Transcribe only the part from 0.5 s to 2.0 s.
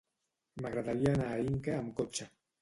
M'agradaria anar a Inca amb